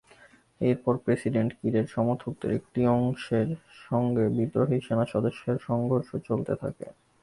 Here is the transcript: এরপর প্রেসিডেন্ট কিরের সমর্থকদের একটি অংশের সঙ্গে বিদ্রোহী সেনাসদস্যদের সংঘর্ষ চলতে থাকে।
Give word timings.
এরপর 0.61 0.93
প্রেসিডেন্ট 1.03 1.51
কিরের 1.59 1.87
সমর্থকদের 1.87 2.51
একটি 2.59 2.81
অংশের 2.95 3.49
সঙ্গে 3.85 4.23
বিদ্রোহী 4.35 4.77
সেনাসদস্যদের 4.81 5.57
সংঘর্ষ 5.67 6.09
চলতে 6.27 6.53
থাকে। 6.61 6.85